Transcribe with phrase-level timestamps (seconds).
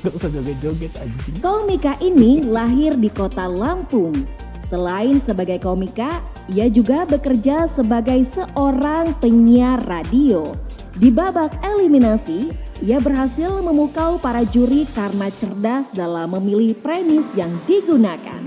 [0.00, 1.36] Gak usah joget-joget anjing.
[1.44, 4.16] Komika ini lahir di kota Lampung.
[4.64, 10.56] Selain sebagai komika, ia juga bekerja sebagai seorang penyiar radio.
[10.96, 12.48] Di babak eliminasi,
[12.80, 18.46] ia berhasil memukau para juri karena cerdas dalam memilih premis yang digunakan.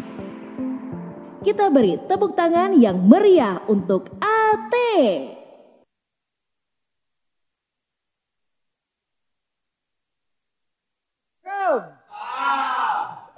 [1.43, 4.73] Kita beri tepuk tangan yang meriah untuk AT.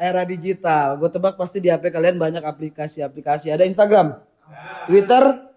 [0.06, 1.02] Era digital.
[1.02, 3.50] Gue tebak pasti di HP kalian banyak aplikasi-aplikasi.
[3.50, 4.22] Ada Instagram,
[4.86, 5.50] Twitter,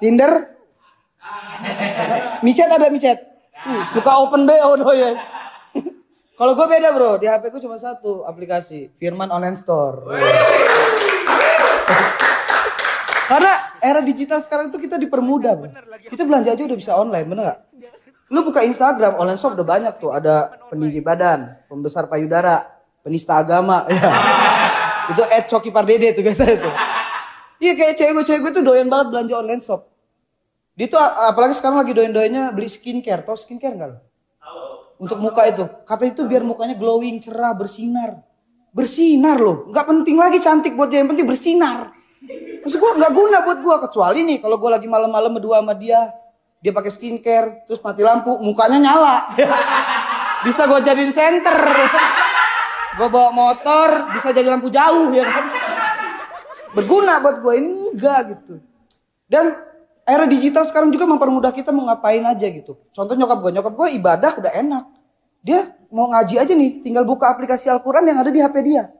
[0.00, 0.32] Tinder,
[2.44, 3.20] micet ada micet.
[3.66, 5.12] Uh, suka open BO no ya.
[6.38, 10.08] Kalau gue beda bro, di HP gue cuma satu aplikasi, Firman Online Store.
[13.26, 15.68] Karena era digital sekarang tuh kita dipermudah bro.
[16.08, 17.60] Kita belanja aja udah bisa online, bener gak?
[18.26, 20.10] Lu buka Instagram, online shop udah banyak tuh.
[20.12, 22.75] Ada peninggi badan, pembesar payudara,
[23.06, 23.86] penista agama.
[23.86, 24.10] Ya.
[25.14, 26.70] itu Ed Coki Pardede tuh biasa itu.
[27.62, 29.86] Iya kayak cewek gue, cewek gue tuh doyan banget belanja online shop.
[30.74, 33.22] Dia tuh apalagi sekarang lagi doyan-doyannya beli skincare.
[33.22, 33.98] Tau skincare nggak lo?
[34.98, 35.64] Untuk muka itu.
[35.86, 38.20] Kata itu biar mukanya glowing, cerah, bersinar.
[38.74, 39.70] Bersinar loh.
[39.72, 41.96] Nggak penting lagi cantik buat dia, yang penting bersinar.
[42.60, 46.12] Maksud gue nggak guna buat gue kecuali nih kalau gue lagi malam-malam berdua sama dia,
[46.60, 49.16] dia pakai skincare, terus mati lampu, mukanya nyala.
[50.44, 51.56] Bisa gue jadiin center.
[52.96, 55.44] Gue bawa motor, bisa jadi lampu jauh ya kan.
[56.72, 58.60] Berguna buat gue ini enggak gitu.
[59.28, 59.56] Dan
[60.06, 62.78] era digital sekarang juga mempermudah kita mau ngapain aja gitu.
[62.96, 64.84] Contoh nyokap gue, nyokap gue ibadah udah enak.
[65.44, 68.90] Dia mau ngaji aja nih, tinggal buka aplikasi Al-Quran yang ada di HP dia.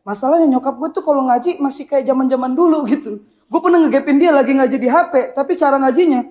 [0.00, 3.20] Masalahnya nyokap gue tuh kalau ngaji masih kayak zaman zaman dulu gitu.
[3.50, 6.22] Gue pernah ngegepin dia lagi ngaji di HP, tapi cara ngajinya.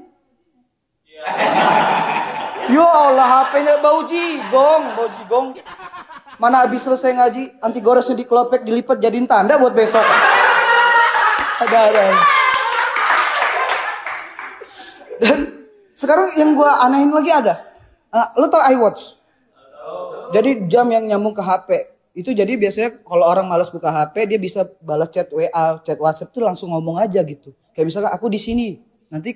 [2.70, 5.48] Yo Allah HP-nya bau jigong, bau jigong.
[6.40, 10.02] Mana habis selesai ngaji, anti goresnya dikelopek, dilipat jadiin tanda buat besok.
[11.60, 12.04] Ada ada.
[15.20, 15.40] Dan
[15.92, 17.60] sekarang yang gue anehin lagi ada.
[18.08, 19.20] Uh, lo tau iWatch?
[20.32, 21.70] Jadi jam yang nyambung ke HP.
[22.16, 26.32] Itu jadi biasanya kalau orang malas buka HP, dia bisa balas chat WA, chat WhatsApp
[26.32, 27.52] tuh langsung ngomong aja gitu.
[27.76, 28.80] Kayak misalkan aku di sini,
[29.12, 29.36] nanti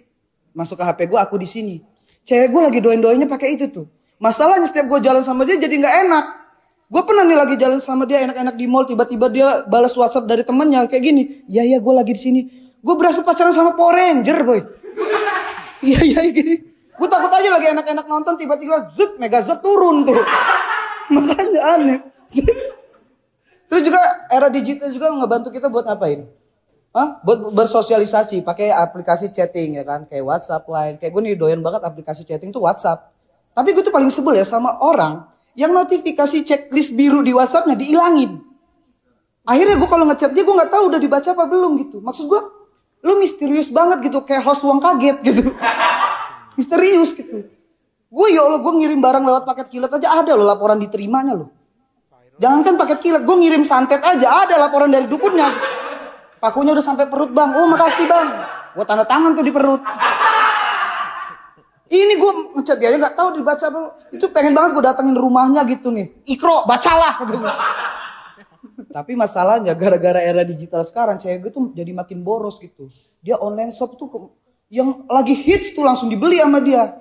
[0.56, 1.76] masuk ke HP gue aku di sini.
[2.24, 3.92] Cewek gue lagi doain-doainnya pakai itu tuh.
[4.24, 6.26] Masalahnya setiap gue jalan sama dia jadi nggak enak.
[6.94, 10.46] Gue pernah nih lagi jalan sama dia enak-enak di mall, tiba-tiba dia balas WhatsApp dari
[10.46, 11.42] temennya kayak gini.
[11.50, 12.42] Iya iya gue lagi di sini.
[12.86, 14.62] Gue berasa pacaran sama Power Ranger boy.
[15.84, 16.64] Iya iya gini.
[16.96, 20.16] Gue takut aja lagi enak-enak nonton tiba-tiba zut megazord turun tuh.
[21.18, 22.00] Makanya aneh.
[23.68, 24.00] Terus juga
[24.32, 26.24] era digital juga ngebantu kita buat ngapain?
[26.96, 27.20] Hah?
[27.26, 30.96] Buat bersosialisasi, pakai aplikasi chatting ya kan, kayak WhatsApp, Line.
[31.02, 33.12] Kayak gue nih doyan banget aplikasi chatting tuh WhatsApp.
[33.52, 38.42] Tapi gue tuh paling sebel ya sama orang yang notifikasi checklist biru di WhatsAppnya diilangin.
[39.44, 41.98] Akhirnya gue kalau ngechat dia gue nggak tahu udah dibaca apa belum gitu.
[42.00, 42.42] Maksud gue,
[43.04, 45.52] lu misterius banget gitu, kayak host uang kaget gitu.
[46.58, 47.46] misterius gitu.
[48.14, 51.50] Gue ya Allah, gue ngirim barang lewat paket kilat aja ada loh laporan diterimanya loh.
[52.42, 55.50] Jangankan paket kilat, gue ngirim santet aja ada laporan dari dukunnya.
[56.42, 57.56] Pakunya udah sampai perut bang.
[57.56, 58.28] Oh makasih bang.
[58.74, 59.80] Gue tanda tangan tuh di perut.
[61.92, 63.80] Ini gue ngechat dia aja nggak tahu dibaca apa.
[64.16, 66.24] Itu pengen banget gue datengin rumahnya gitu nih.
[66.26, 67.22] Ikro, bacalah.
[67.28, 67.38] Gitu.
[68.96, 72.88] Tapi masalahnya gara-gara era digital sekarang cewek gue tuh jadi makin boros gitu.
[73.20, 74.32] Dia online shop tuh
[74.74, 76.98] yang lagi hits tuh langsung dibeli sama dia.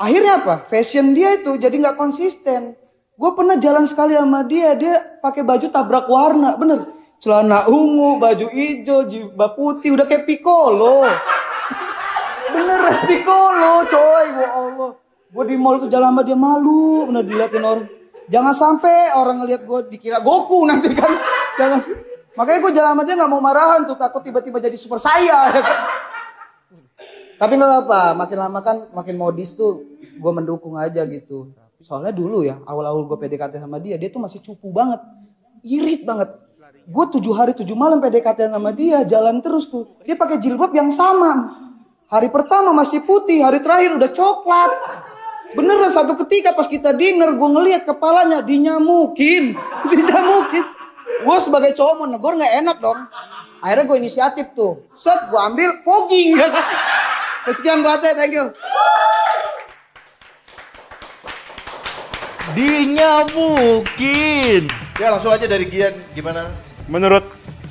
[0.00, 0.54] Akhirnya apa?
[0.64, 2.74] Fashion dia itu jadi nggak konsisten.
[3.20, 6.88] Gue pernah jalan sekali sama dia, dia pakai baju tabrak warna, bener.
[7.20, 11.04] Celana ungu, baju hijau, jilbab putih, udah kayak Piccolo.
[12.50, 14.90] Bener Piccolo, coy, ya Allah.
[15.30, 17.86] Gue di mall tuh jalan sama dia malu, bener diliatin orang.
[18.30, 21.10] Jangan sampai orang ngeliat gue dikira Goku nanti kan.
[21.58, 21.78] Jangan.
[22.34, 25.50] Makanya gue jalan sama dia nggak mau marahan tuh, takut tiba-tiba jadi super saya.
[25.54, 25.78] ya kan.
[27.40, 31.54] Tapi nggak apa, makin lama kan makin modis tuh gue mendukung aja gitu.
[31.80, 35.00] Soalnya dulu ya, awal-awal gue PDKT sama dia, dia tuh masih cupu banget.
[35.64, 36.36] Irit banget.
[36.90, 39.96] Gue tujuh hari tujuh malam PDKT sama dia, jalan terus tuh.
[40.04, 41.48] Dia pakai jilbab yang sama.
[42.10, 44.70] Hari pertama masih putih, hari terakhir udah coklat.
[45.54, 49.54] Beneran satu ketika pas kita dinner, gue ngeliat kepalanya dinyamukin.
[49.90, 50.66] Dinyamukin.
[51.22, 53.06] Gue sebagai cowok mau negor nggak enak dong.
[53.62, 54.90] Akhirnya gue inisiatif tuh.
[54.98, 56.34] Set, gue ambil fogging.
[57.54, 58.50] Sekian buat thank you.
[62.58, 63.86] Dinyamukin.
[64.98, 66.50] Ya langsung aja dari Gian gimana?
[66.90, 67.22] Menurut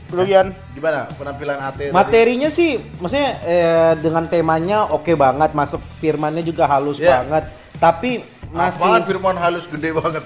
[0.10, 1.94] lu Gian, Gimana penampilan AT tadi?
[1.94, 7.22] Materinya sih, maksudnya eh, dengan temanya oke banget, masuk firmannya juga halus Iya.
[7.22, 7.44] banget.
[7.78, 8.12] Tapi
[8.50, 10.24] masih Apaan Firman halus gede banget.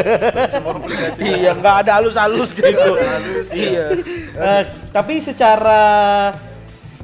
[0.54, 1.20] Semua aplikasi.
[1.20, 2.70] iya nggak ada halus-halus gitu.
[2.94, 3.98] halus, iya.
[4.32, 5.82] Eh, tapi secara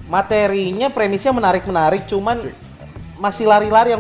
[0.06, 2.38] materinya premisnya menarik-menarik, cuman
[3.18, 3.92] masih lari-lari,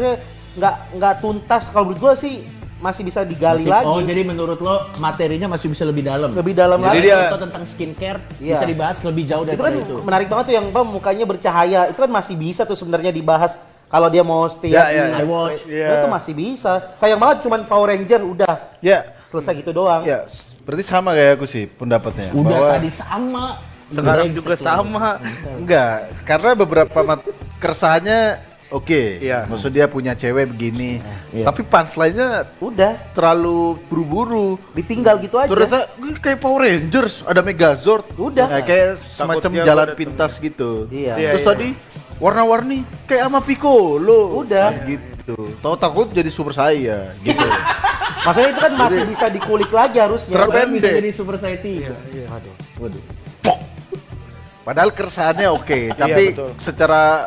[0.54, 1.68] nggak nggak tuntas.
[1.68, 2.46] Kalau menurut gua sih
[2.80, 3.86] masih bisa digali Masih- lagi.
[3.86, 6.32] Oh, jadi menurut lo materinya masih bisa lebih dalam.
[6.32, 7.06] lebih dalam Jadi lagi.
[7.06, 8.56] dia- Contoh tentang skincare Iya.
[8.56, 9.94] bisa dibahas lebih jauh itu kan itu.
[10.00, 14.06] menarik banget tuh yang apa mukanya bercahaya itu kan masih bisa tuh sebenarnya dibahas kalau
[14.06, 15.18] dia mau setia Ya, di ya, ya.
[15.20, 15.60] iWatch.
[15.62, 16.00] Itu Ya.
[16.00, 20.24] tuh masih bisa sayang banget cuman Power Ranger udah Ya, selesai gitu doang ya.
[20.60, 22.32] Berarti sama kayak aku sih pendapatnya.
[22.32, 23.46] Udah bahwa tadi sama.
[23.90, 25.18] sekarang juga sama
[25.52, 27.26] enggak, karena beberapa mat-
[27.58, 28.38] keresahannya
[28.70, 29.02] oke.
[29.20, 29.44] Iya.
[29.46, 31.02] Maksud dia punya cewek begini.
[31.34, 31.44] Iya.
[31.50, 32.28] Tapi punchline-nya
[32.58, 34.56] udah terlalu buru-buru.
[34.72, 38.06] ditinggal gitu aja Ternyata "Gue kayak Power Rangers, ada Megazord.
[38.16, 38.46] Udah.
[38.48, 40.86] Nah, kayak semacam dia jalan pintas gitu.
[40.88, 41.36] Iya.
[41.36, 41.68] Terus Iya, tadi
[42.16, 44.40] warna-warni kayak sama Piccolo.
[44.40, 44.70] Udah.
[44.72, 45.36] Nah, gitu.
[45.60, 47.44] Tahu takut jadi super saya gitu.
[48.26, 51.86] maksudnya itu kan masih bisa dikulik lagi harusnya Padahal bisa jadi super society.
[52.28, 52.54] Waduh.
[52.80, 53.02] Waduh.
[54.60, 56.52] Padahal keresahannya oke, Iya, tapi betul.
[56.60, 57.26] secara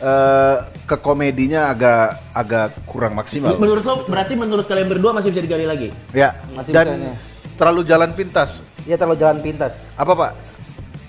[0.00, 3.54] eh, ke komedinya agak agak kurang maksimal.
[3.54, 5.88] Menurut lo berarti menurut kalian berdua masih bisa digali lagi?
[6.10, 7.12] Ya, Masih dan bisanya.
[7.54, 8.64] terlalu jalan pintas.
[8.88, 10.30] ya terlalu jalan pintas Apa pak?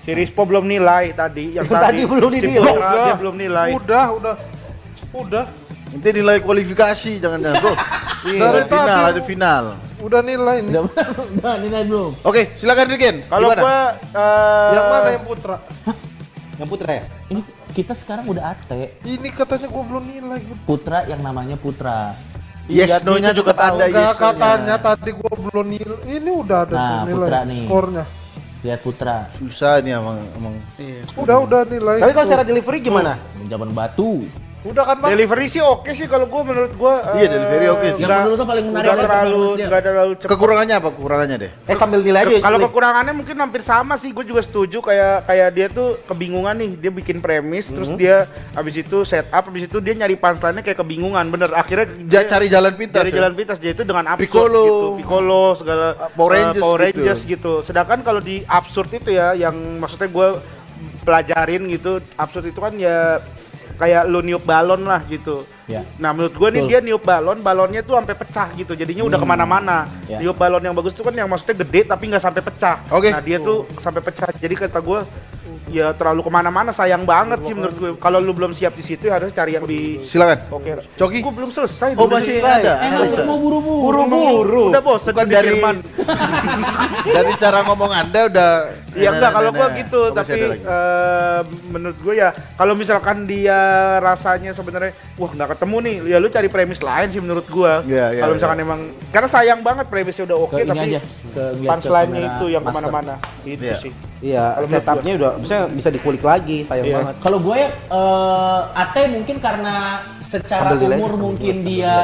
[0.02, 1.56] Si Rispo belum nilai tadi.
[1.56, 2.72] Yang Yang tadi belum si dinilai.
[2.74, 3.68] Putra, dia belum nilai.
[3.72, 4.34] Udah, udah.
[5.12, 5.44] Udah.
[5.92, 7.74] Nanti nilai kualifikasi jangan-jangan bro.
[8.22, 9.10] Dari ada final, tadi.
[9.12, 9.64] ada final.
[9.98, 10.70] Udah nilai ini.
[10.74, 10.82] Udah
[11.38, 12.10] udah nilai belum?
[12.22, 13.16] Oke, silakan Rigen.
[13.26, 15.56] Kalau gua eh, Yang mana yang putra?
[16.62, 18.96] Yang putra ya Ini kita sekarang udah ate.
[19.02, 20.40] Ini katanya gua belum nilai.
[20.62, 22.14] Putra yang namanya Putra.
[22.70, 24.22] Yes, Iya, no-nya itu juga ada Enggak yes no-nya.
[24.22, 25.98] katanya tadi gua belum nilai.
[26.06, 27.64] Ini udah ada Nah, nilai putra nih.
[27.66, 28.04] skornya.
[28.62, 29.16] Lihat Putra.
[29.34, 30.54] Susah nih emang emang.
[31.18, 31.98] Udah udah nilai.
[31.98, 34.22] tapi kalau secara delivery gimana Zaman batu.
[34.62, 35.10] Udah kan bang?
[35.18, 37.02] delivery sih oke sih kalau gua menurut gua.
[37.18, 38.02] Iya, eh, delivery oke sih.
[38.06, 39.66] Yang menurut lo paling menarik dari terlalu performance dia?
[39.66, 40.30] nggak terlalu cepat.
[40.30, 40.88] Kekurangannya apa?
[40.94, 41.50] Kekurangannya deh.
[41.66, 45.48] eh sambil nilai aja Kalau kekurangannya mungkin hampir sama sih, gue juga setuju kayak kayak
[45.50, 49.94] dia tuh kebingungan nih, dia bikin premis, terus dia abis itu setup, abis itu dia
[49.98, 51.50] nyari punchline-nya kayak kebingungan, bener.
[51.52, 53.02] Akhirnya Ja, cari jalan pintas.
[53.02, 53.16] cari ya?
[53.18, 54.62] jalan pintas dia itu dengan absurd Piccolo.
[54.62, 56.86] gitu, Piccolo segala Power eh, Rangers Power gitu.
[56.86, 57.52] Rangers gitu.
[57.66, 60.28] Sedangkan kalau di absurd itu ya, yang maksudnya gue
[61.02, 63.18] pelajarin gitu, absurd itu kan ya
[63.82, 65.42] kayak lu niup balon lah gitu.
[65.70, 65.86] Ya.
[65.98, 69.26] Nah menurut gue nih dia niup balon, balonnya tuh sampai pecah gitu, jadinya udah ke
[69.28, 69.76] mana-mana.
[70.10, 70.18] Ya.
[70.18, 72.76] Niup balon yang bagus tuh kan yang maksudnya gede tapi nggak sampai pecah.
[72.90, 73.10] Oke.
[73.14, 74.28] Nah dia tuh sampai pecah.
[74.34, 75.00] Jadi kata gue
[75.72, 77.90] ya terlalu ke mana-mana sayang banget sih menurut gue.
[77.96, 80.52] Kalau lu belum siap di situ ya harus cari yang di Silakan.
[80.52, 80.70] Oke.
[81.00, 81.18] Coki?
[81.24, 81.96] Gue belum selesai.
[81.96, 82.60] Oh masih selesai.
[82.60, 82.72] ada.
[82.82, 83.24] Eh, analisa.
[83.24, 83.82] mau buru-buru.
[83.88, 84.64] Buru-buru.
[84.68, 85.56] Udah bosan Bukan di dari
[87.16, 88.50] dari cara ngomong anda udah.
[88.92, 89.78] Iya Nah, enggak nah, kalau nah, gua nah.
[89.80, 91.40] gitu, Oh, tapi eh,
[91.72, 92.28] menurut gua ya
[92.60, 93.58] kalau misalkan dia
[94.04, 97.84] rasanya sebenarnya wah nggak ketemu nih, ya lu cari premis lain sih menurut gua.
[97.84, 98.66] Iya, iya, kalau misalkan iya.
[98.66, 98.80] emang
[99.12, 101.00] karena sayang banget premisnya udah oke Ke ini tapi aja.
[101.04, 103.14] Ke lihat ke punchline-nya kamera itu yang ke mana-mana.
[103.44, 103.76] Itu Iya.
[103.78, 103.92] sih.
[104.22, 106.96] iya setupnya udah bisa bisa dikulik lagi sayang Iya.
[107.02, 109.74] banget Kalau gue eh Ate mungkin karena
[110.22, 111.94] secara Sambil umur sambil mungkin dia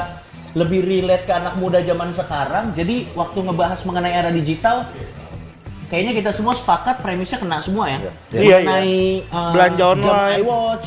[0.58, 2.74] lebih relate ke anak muda zaman sekarang.
[2.74, 4.82] Jadi waktu ngebahas mengenai era digital
[5.88, 7.98] kayaknya kita semua sepakat premisnya kena semua ya.
[8.34, 10.38] Iya, mengenai eh, Belanja jam online.
[10.44, 10.86] iWatch.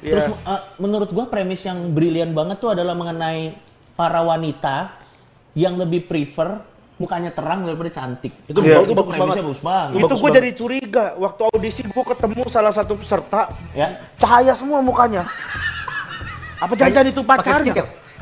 [0.00, 0.12] Iya.
[0.16, 3.52] Terus eh, menurut gua premis yang brilian banget tuh adalah mengenai
[3.94, 4.96] para wanita
[5.52, 6.56] yang lebih prefer
[6.96, 8.32] mukanya terang daripada cantik.
[8.44, 8.84] Itu Iya.
[8.84, 9.36] itu bagus banget.
[9.40, 9.88] bagus banget.
[10.00, 14.00] itu gua jadi curiga waktu audisi gua ketemu salah satu peserta Ya.
[14.16, 15.28] cahaya semua mukanya.
[16.60, 17.74] Apa jangan itu pacarnya?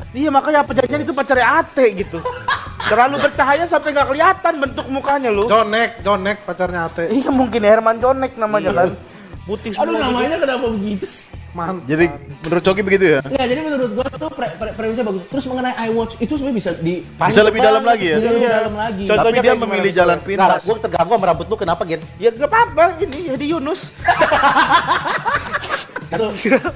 [0.09, 2.17] Iya makanya apa jangan itu pacarnya Ate gitu.
[2.87, 5.45] Terlalu bercahaya sampai nggak kelihatan bentuk mukanya lu.
[5.45, 7.11] Jonek, Jonek pacarnya Ate.
[7.11, 8.89] Iya mungkin Herman Jonek namanya kan.
[9.43, 10.07] Putih Aduh semua gitu.
[10.07, 11.28] namanya kenapa begitu sih?
[11.59, 11.83] Mantap.
[11.85, 12.05] Jadi
[12.39, 13.19] menurut Coki begitu ya?
[13.21, 15.23] Enggak, jadi menurut gua tuh pre pre premisnya bagus.
[15.27, 18.17] Terus mengenai iWatch itu sebenarnya bisa di Bisa lebih dalam lagi ya?
[18.17, 18.55] Bisa lebih Iya.
[18.57, 19.03] dalam lagi.
[19.03, 20.61] Contoh- Tapi Contohnya dia memilih jalan Nah, pintas.
[20.61, 22.01] gue terganggu sama rambut lu kenapa Gen?
[22.15, 23.81] Ya nggak apa-apa ini Hedi Yunus.
[26.09, 26.33] Tuh.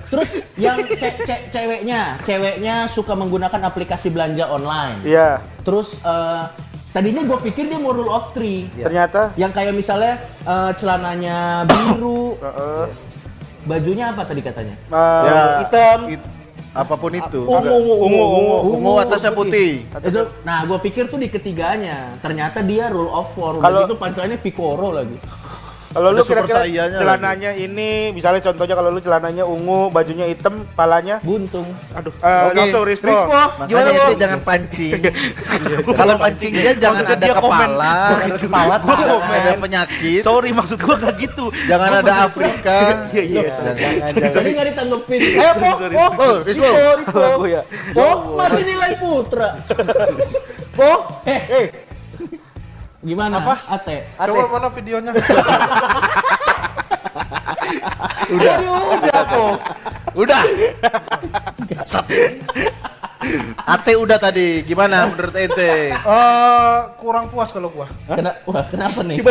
[0.07, 5.01] Terus yang ce- ce- ceweknya, ceweknya suka menggunakan aplikasi belanja online.
[5.01, 5.41] Iya.
[5.63, 6.43] Terus eh,
[6.91, 8.69] tadinya gue pikir dia mau rule of three.
[8.71, 10.13] Ternyata Yang kayak misalnya
[10.43, 12.85] eh, celananya biru, Heeh.
[13.63, 14.75] Bajunya apa tadi katanya?
[14.86, 16.00] Eh, Ya, hitam.
[16.10, 16.32] it-
[16.74, 17.46] apa pun itu.
[17.46, 18.58] Ungu, ungu, ungu, ungu.
[18.74, 19.86] Ungu atasnya putih.
[19.86, 23.58] Itu, nah gue pikir tuh di ketiganya, ternyata dia rule of four.
[23.58, 25.17] Kalau- Kalau itu pancelannya Picoro lagi.
[25.93, 31.21] Kalau lu super kira-kira celananya ini, misalnya contohnya kalau lu celananya ungu, bajunya hitam, palanya
[31.21, 31.69] Buntung.
[31.93, 32.57] Aduh, eh Oke.
[32.57, 33.05] langsung Rispo.
[33.07, 34.17] Rispo, Makanya gimana ente Bang?
[34.17, 34.91] jangan pancing.
[36.01, 37.69] Kalau pancing dia jangan ada dia komen.
[37.69, 37.93] kepala,
[38.33, 41.53] Kepala ada penyakit, Sorry, maksud gua gak gitu.
[41.69, 42.77] jangan ada Afrika.
[43.13, 44.09] Iya, iya.
[44.09, 45.19] Jadi nggak ditanggepin.
[45.38, 46.05] Ayo, Po, Po.
[46.17, 46.65] Oh, Rispo.
[46.97, 47.21] Rispo.
[47.38, 47.62] Aku ya.
[47.93, 49.62] Oh, masih nilai putra.
[50.73, 51.21] Po.
[51.29, 51.69] Eh,
[53.03, 53.36] gimana?
[53.43, 53.55] Apa?
[53.67, 54.07] Ate.
[54.15, 55.12] Coba mana videonya?
[58.33, 58.55] Udah.
[58.98, 59.43] Udah, Po.
[60.17, 60.43] Udah.
[63.63, 65.95] Ate udah tadi, gimana menurut ente?
[65.95, 67.88] Eh, kurang puas kalau gua.
[68.03, 69.24] Kena, wah, kenapa nih?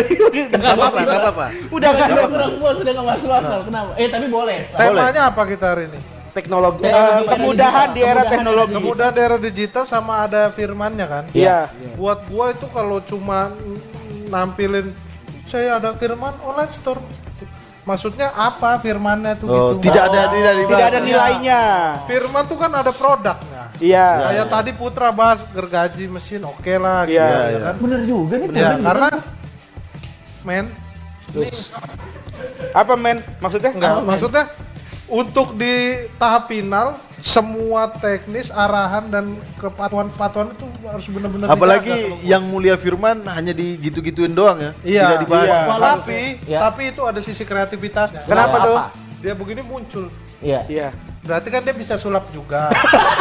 [0.48, 1.46] Gak apa-apa, gak apa-apa.
[1.68, 3.60] Udah kan udah kurang puas, udah nggak masuk akal.
[3.68, 3.90] Kenapa?
[4.00, 4.64] Eh, tapi boleh.
[4.72, 6.00] Temanya apa kita hari ini?
[6.32, 8.72] Teknologi, di era kemudahan di era kemudahan teknologi.
[8.72, 11.24] era Kemudian daerah digital sama ada firmannya kan?
[11.36, 11.68] Iya.
[11.92, 13.52] Buat gua itu kalau cuma
[14.32, 14.96] nampilin
[15.44, 17.04] saya ada firman online store.
[17.82, 19.90] Maksudnya apa firmannya tuh Oh, gitu?
[19.90, 20.72] tidak ada tidak dibahas.
[20.72, 21.62] Tidak ada nilainya.
[22.08, 23.62] Firman tuh kan ada produknya.
[23.76, 24.06] Iya.
[24.30, 27.58] Kayak tadi Putra bahas gergaji mesin oke lah gitu Iya, ya iya.
[27.66, 27.74] kan?
[27.82, 28.46] Bener juga nih.
[28.46, 30.46] Ya, bener karena juga.
[30.46, 30.64] men
[32.72, 33.18] Apa men?
[33.36, 33.70] Maksudnya?
[33.74, 34.06] enggak men?
[34.08, 34.44] maksudnya
[35.12, 39.24] untuk di tahap final semua teknis arahan dan
[39.60, 44.72] kepatuhan-kepatuhan itu harus benar-benar Apalagi dijaga yang mulia Firman hanya di gitu-gituin doang ya.
[44.82, 45.46] Iya, Tidak dibahas.
[45.46, 45.60] iya.
[45.68, 46.58] Tapi, Ya.
[46.64, 48.24] tapi itu ada sisi kreativitasnya.
[48.24, 48.64] Kenapa Apa?
[48.64, 48.76] tuh?
[49.20, 50.08] Dia begini muncul.
[50.40, 50.64] Iya.
[50.66, 50.88] Iya.
[51.22, 52.66] Berarti kan dia bisa sulap juga.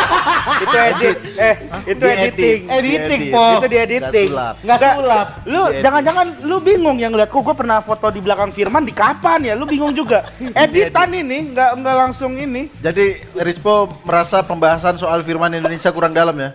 [0.66, 1.18] itu edit.
[1.38, 1.56] Eh,
[1.86, 2.60] itu Di editing.
[2.66, 2.98] edit.
[2.98, 3.38] Editing, Di Po.
[3.38, 3.54] edit.
[3.54, 4.28] Itu di editing.
[4.28, 4.56] Nggak sulap.
[4.60, 5.28] Nggak sulap.
[5.46, 5.82] Lu edit.
[5.86, 9.54] jangan-jangan lu bingung yang lihat kok gue pernah foto di belakang Firman di kapan ya?
[9.54, 10.26] Lu bingung juga.
[10.66, 12.74] Editan ini nggak nggak langsung ini.
[12.76, 13.06] Jadi
[13.38, 16.52] Rispo merasa pembahasan soal Firman Indonesia kurang dalam ya.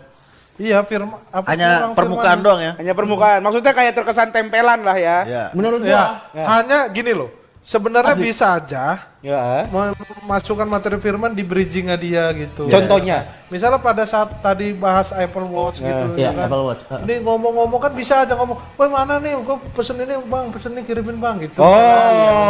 [0.56, 2.46] iya, firman apa Hanya permukaan firman?
[2.48, 2.72] doang ya.
[2.74, 3.38] Hanya permukaan.
[3.38, 5.16] Maksudnya kayak terkesan tempelan lah ya.
[5.22, 5.44] Ya.
[5.52, 7.28] Menurut Ya, gua, hanya gini loh.
[7.66, 9.66] Sebenarnya bisa aja Ya.
[10.22, 12.70] memasukkan materi firman di bridgingnya dia gitu.
[12.70, 13.26] Contohnya.
[13.50, 16.46] Misalnya pada saat tadi bahas Apple Watch gitu Iya, ya kan.
[16.46, 16.82] Apple Watch.
[16.86, 17.02] Uh.
[17.02, 19.34] Ini ngomong-ngomong kan bisa aja ngomong, "Woi, mana nih?
[19.42, 20.54] Gue pesen ini, Bang.
[20.54, 21.58] Pesen ini kirimin, Bang." gitu.
[21.58, 21.74] Oh,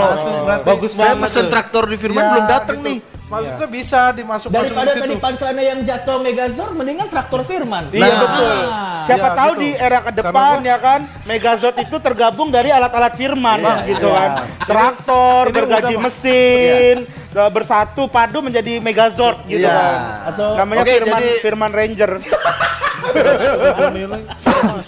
[0.04, 1.50] Langsung berarti bagus Saya banget pesen tuh.
[1.50, 2.88] traktor di Firman Ya, belum datang gitu.
[2.92, 2.98] nih.
[3.26, 5.20] Maksudnya bisa dimasuk masuk daripada di tadi situ.
[5.20, 7.82] pancelana yang jatuh Megazord, mendingan traktor Firman.
[7.90, 8.18] Iya Nah.
[8.22, 8.56] betul.
[8.70, 9.02] Ah.
[9.02, 9.58] Siapa Ya, tahu gitu.
[9.58, 14.14] di era ke depan ya kan, Megazord itu tergabung dari alat-alat Firman Iya, gitu iya.
[14.14, 14.30] kan.
[14.62, 19.74] Traktor, ini udah- mesin, eh, bersatu padu menjadi Megazord gitu Iya.
[19.74, 19.98] kan.
[20.30, 22.10] Atau Namanya Oke, Firman jadi- Firman Ranger.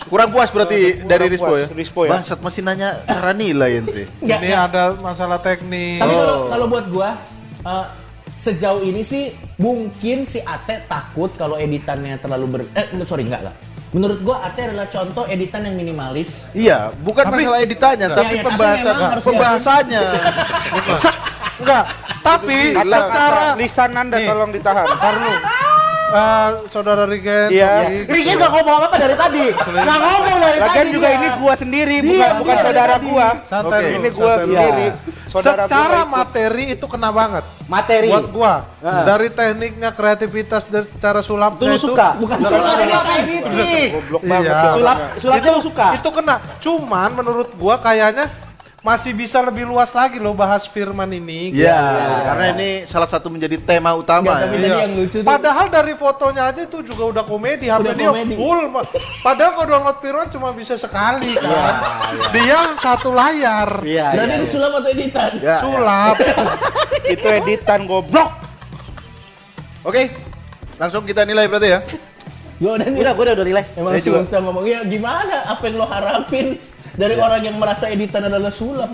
[0.08, 1.66] Kurang puas berarti dari Rispo puas, ya.
[1.70, 2.08] Rispo ya.
[2.12, 4.02] Bangsat masih nanya cara nilai ente.
[4.20, 5.98] Ini ada masalah teknis.
[5.98, 6.48] Tapi kalau Oh.
[6.48, 7.08] kalau buat gua
[7.60, 7.84] eh,
[8.38, 13.54] sejauh ini sih mungkin si Ate takut kalau editannya terlalu ber eh sorry enggak lah.
[13.88, 16.44] Menurut gua Ate adalah contoh editan yang minimalis.
[16.52, 20.02] Iya, bukan Tapi- masalah editannya, Iya, tapi iya, tapi pembahasan harus pembahasannya.
[21.58, 21.84] Enggak,
[22.20, 24.86] tapi secara lisan Anda tolong ditahan.
[24.86, 25.32] Perlu.
[26.08, 27.84] Eh, saudara Rigen, Iya.
[27.84, 29.44] Sobi, Rigen gak ngomong apa dari tadi?
[29.52, 29.68] Gak
[30.00, 30.72] ngomong dari tadi.
[30.72, 31.16] Lagian juga dia.
[31.18, 33.04] ini gua sendiri, Iya, bukan bukan iya, saudara tadi.
[33.06, 33.28] gua.
[33.44, 33.84] Santai Oke.
[33.84, 34.86] dulu, Ini gua sendiri.
[35.28, 36.16] Saudara gua Secara nggak ikut.
[36.16, 37.44] materi itu kena banget.
[37.68, 38.08] materi.
[38.08, 39.04] Buat gua, Ah.
[39.04, 42.08] dari tekniknya, kreativitas dan cara sulapnya lu itu suka?
[42.16, 42.70] Bukan suka.
[42.80, 43.88] ini apa editing?
[43.92, 44.30] Goblok Iya.
[44.30, 44.48] banget.
[44.48, 45.86] Sulap- Sulap, sulapnya lu suka?
[45.92, 46.34] itu kena.
[46.58, 48.24] Cuman menurut gua kayaknya
[48.78, 51.50] masih bisa lebih luas lagi loh bahas firman ini.
[51.50, 51.82] Iya,
[52.30, 54.54] karena ini salah satu menjadi tema utama Nggak, tapi ya.
[54.54, 54.78] tadi Iya.
[54.78, 58.34] yang lucu tuh Padahal dari fotonya aja itu juga udah komedi, Udah dia komedi.
[58.38, 58.60] full.
[59.18, 61.74] Padahal kalau download Firman cuma bisa sekali kan.
[62.30, 63.82] Dia satu layar.
[63.82, 64.06] Iya.
[64.14, 64.52] berarti iya, itu iya.
[64.54, 65.30] sulap atau editan?
[65.42, 65.56] Ya, ya.
[65.58, 66.16] Sulap.
[67.18, 68.30] Itu editan goblok.
[69.82, 70.12] Oke,
[70.78, 71.80] langsung kita nilai berarti ya.
[72.58, 73.00] Gua udah nih.
[73.02, 73.64] Udah, gue udah udah nilai.
[73.74, 74.64] Emang susah ngomong.
[74.66, 75.46] Ya gimana?
[75.46, 76.58] Apa yang lo harapin
[76.98, 77.22] dari Ya.
[77.22, 78.90] orang yang merasa editan adalah sulap?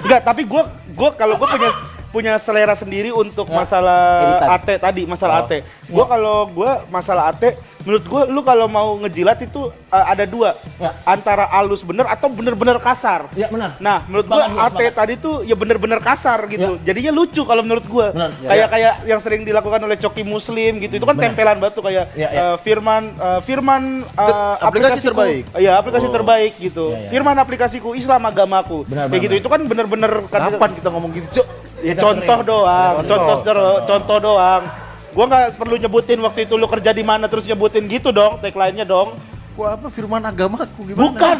[0.00, 1.70] Enggak, tapi gua gua kalau gua punya
[2.10, 4.02] punya selera sendiri untuk masalah
[4.36, 4.48] Editan.
[4.52, 5.52] AT tadi, masalah AT.
[5.86, 10.58] Gua kalau gua masalah AT, menurut gua lu kalau mau ngejilat itu uh, ada dua.
[10.76, 10.90] Ya.
[11.04, 13.30] Antara alus bener atau bener-bener kasar.
[13.32, 13.78] ya benar.
[13.78, 14.92] Nah, menurut gua Sepakat, gua, AT sepakat.
[14.92, 16.70] tadi tuh ya bener-bener kasar gitu.
[16.82, 18.10] Jadinya lucu kalau menurut gua.
[18.10, 18.30] Benar.
[18.36, 20.98] Kayak kayak yang sering dilakukan oleh Coki Muslim gitu.
[20.98, 21.32] Itu kan Benar.
[21.32, 22.40] tempelan tuh kayak Ya, ya.
[22.42, 23.82] uh, firman uh, firman
[24.18, 25.44] uh, aplikasi terbaik.
[25.54, 26.12] Iya, aplikasi Oh.
[26.12, 26.86] terbaik gitu.
[26.90, 27.08] Ya, ya.
[27.08, 28.82] Firman aplikasiku Islam agamaku.
[28.84, 29.34] Benar, Kayak benar, gitu.
[29.38, 31.46] Itu kan bener-bener kan Kapan kita ngomong gitu, Cok?
[31.80, 34.62] Ya contoh doang, contoh, contoh, contoh doang.
[35.10, 38.84] Gua nggak perlu nyebutin waktu itu lu kerja di mana terus nyebutin gitu dong, tagline-nya
[38.84, 39.16] dong.
[39.52, 41.02] Gua apa firman agamaku gimana?
[41.02, 41.36] Bukan.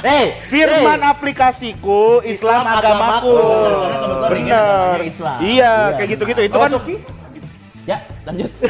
[0.00, 3.30] Eh, Firman aplikasiku Islam, Islam agamaku.
[3.30, 3.34] agamaku.
[4.24, 4.60] Agamanya
[5.02, 5.38] Islam.
[5.38, 6.40] Iya, kayak gitu-gitu.
[6.42, 6.96] Itu Oh, kan Coki?
[7.84, 8.50] Ya, lanjut.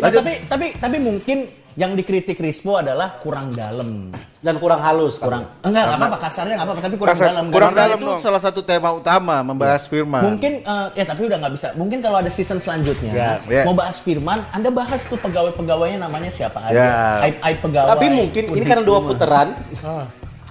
[0.00, 0.20] Nah, Lanjut.
[0.22, 1.38] tapi tapi tapi mungkin
[1.72, 4.10] yang dikritik Rispo adalah kurang dalam.
[4.40, 5.16] Dan kurang halus.
[5.16, 5.28] kan?
[5.28, 7.44] Kurang enggak enggak apa-apa kasarnya enggak apa-apa tapi kurang Kasar- dalam.
[7.48, 8.20] kurang dalam itu dong.
[8.20, 10.22] salah satu tema utama membahas firman.
[10.24, 11.68] Mungkin eh, ya tapi udah nggak bisa.
[11.74, 13.30] Mungkin kalau ada season selanjutnya Ya.
[13.44, 13.62] Ya.
[13.62, 16.74] mau bahas Firman, Anda bahas tuh pegawai-pegawainya namanya siapa aja.
[16.74, 16.90] Ya.
[17.22, 17.90] Aib aib pegawai.
[17.92, 19.48] Tapi mungkin ini karena dua putaran.
[19.80, 20.06] Ah.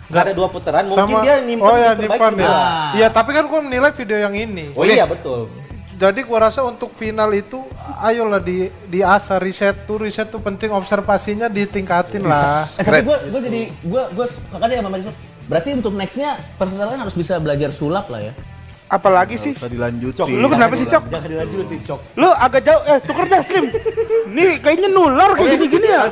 [0.05, 2.45] Nggak ada dua putaran, mungkin Sama dia nyimpan Oh ya terbaik nyimpan di ya.
[2.45, 2.65] bawah.
[2.65, 2.89] Ah.
[2.93, 4.65] Iya, tapi kan gua menilai video yang ini.
[4.73, 5.49] Oh iya betul.
[5.99, 7.59] Jadi gua rasa untuk final itu
[7.99, 12.63] ayolah di di asa riset tuh riset tuh penting observasinya ditingkatin lah.
[12.79, 15.15] Eh, tapi gue gue jadi gue gue kakaknya ya Mama Rizal.
[15.51, 18.33] Berarti untuk nextnya persetelan harus bisa belajar sulap lah ya.
[18.89, 19.53] Apalagi sih?
[19.53, 20.33] Usah dilanjutin.
[20.33, 21.13] Lu kenapa sih, Cok?
[21.13, 21.99] Jangan dilanjutin, Cok.
[22.17, 23.69] Lu agak jauh, eh tuker dah Slim.
[24.33, 26.09] Nih kayaknya nular kayak gini-gini ya.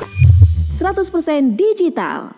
[0.69, 2.37] 100% digital.